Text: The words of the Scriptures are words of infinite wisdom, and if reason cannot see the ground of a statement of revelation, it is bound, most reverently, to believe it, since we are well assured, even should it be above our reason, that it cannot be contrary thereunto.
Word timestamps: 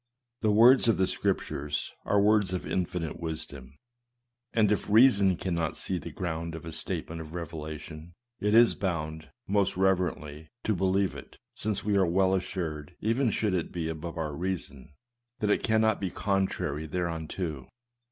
The 0.39 0.49
words 0.49 0.87
of 0.87 0.97
the 0.97 1.05
Scriptures 1.05 1.93
are 2.05 2.19
words 2.19 2.53
of 2.53 2.65
infinite 2.65 3.19
wisdom, 3.19 3.77
and 4.51 4.71
if 4.71 4.89
reason 4.89 5.35
cannot 5.37 5.77
see 5.77 5.99
the 5.99 6.09
ground 6.09 6.55
of 6.55 6.65
a 6.65 6.71
statement 6.71 7.21
of 7.21 7.35
revelation, 7.35 8.15
it 8.39 8.55
is 8.55 8.73
bound, 8.73 9.29
most 9.47 9.77
reverently, 9.77 10.49
to 10.63 10.73
believe 10.75 11.13
it, 11.13 11.37
since 11.53 11.83
we 11.83 11.95
are 11.97 12.07
well 12.07 12.33
assured, 12.33 12.95
even 12.99 13.29
should 13.29 13.53
it 13.53 13.71
be 13.71 13.89
above 13.89 14.17
our 14.17 14.33
reason, 14.35 14.95
that 15.37 15.51
it 15.51 15.61
cannot 15.61 16.01
be 16.01 16.09
contrary 16.09 16.87
thereunto. 16.87 17.69